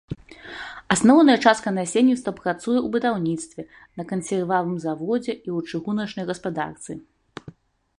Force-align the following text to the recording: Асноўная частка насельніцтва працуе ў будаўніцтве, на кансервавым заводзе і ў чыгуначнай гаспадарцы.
Асноўная 0.95 1.35
частка 1.49 1.73
насельніцтва 1.79 2.31
працуе 2.41 2.77
ў 2.81 2.87
будаўніцтве, 2.97 3.61
на 4.01 4.09
кансервавым 4.13 4.75
заводзе 4.87 5.33
і 5.37 5.43
ў 5.55 5.75
чыгуначнай 5.75 6.25
гаспадарцы. 6.33 7.03